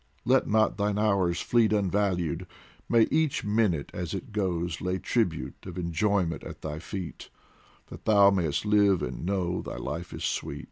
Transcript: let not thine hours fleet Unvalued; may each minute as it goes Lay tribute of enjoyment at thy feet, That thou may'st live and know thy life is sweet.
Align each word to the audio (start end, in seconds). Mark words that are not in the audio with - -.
let 0.25 0.47
not 0.47 0.77
thine 0.77 0.97
hours 0.97 1.39
fleet 1.41 1.71
Unvalued; 1.71 2.47
may 2.89 3.03
each 3.11 3.43
minute 3.43 3.91
as 3.93 4.15
it 4.15 4.31
goes 4.31 4.81
Lay 4.81 4.97
tribute 4.97 5.63
of 5.67 5.77
enjoyment 5.77 6.43
at 6.43 6.63
thy 6.63 6.79
feet, 6.79 7.29
That 7.91 8.05
thou 8.05 8.31
may'st 8.31 8.65
live 8.65 9.03
and 9.03 9.23
know 9.23 9.61
thy 9.61 9.75
life 9.77 10.11
is 10.11 10.23
sweet. 10.23 10.59